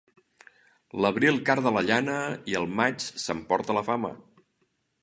[1.05, 2.17] L'abril carda la llana
[2.55, 4.15] i el maig s'emporta la fama.